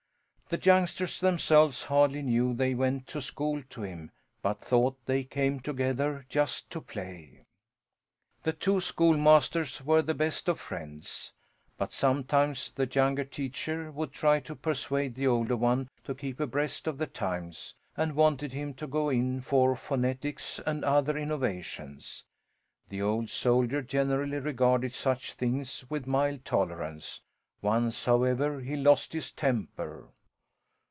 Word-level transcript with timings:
The 0.51 0.57
youngsters 0.61 1.21
themselves 1.21 1.83
hardly 1.83 2.21
knew 2.21 2.53
they 2.53 2.73
went 2.75 3.07
to 3.07 3.21
school 3.21 3.63
to 3.69 3.83
him, 3.83 4.11
but 4.41 4.59
thought 4.59 4.97
they 5.05 5.23
came 5.23 5.61
together 5.61 6.25
just 6.27 6.69
to 6.71 6.81
play. 6.81 7.45
The 8.43 8.51
two 8.51 8.81
schoolmasters 8.81 9.81
were 9.85 10.01
the 10.01 10.13
best 10.13 10.49
of 10.49 10.59
friends. 10.59 11.31
But 11.77 11.93
sometimes 11.93 12.69
the 12.69 12.85
younger 12.85 13.23
teacher 13.23 13.91
would 13.93 14.11
try 14.11 14.41
to 14.41 14.53
persuade 14.53 15.15
the 15.15 15.25
older 15.25 15.55
one 15.55 15.87
to 16.03 16.13
keep 16.13 16.41
abreast 16.41 16.85
of 16.85 16.97
the 16.97 17.07
times, 17.07 17.73
and 17.95 18.13
wanted 18.13 18.51
him 18.51 18.73
to 18.73 18.87
go 18.87 19.07
in 19.07 19.39
for 19.39 19.73
phonetics 19.73 20.59
and 20.65 20.83
other 20.83 21.17
innovations. 21.17 22.25
The 22.89 23.01
old 23.01 23.29
soldier 23.29 23.81
generally 23.81 24.39
regarded 24.39 24.93
such 24.95 25.31
things 25.31 25.85
with 25.89 26.07
mild 26.07 26.43
tolerance. 26.43 27.21
Once, 27.61 28.03
however, 28.03 28.59
he 28.59 28.75
lost 28.75 29.13
his 29.13 29.31
temper. 29.31 30.09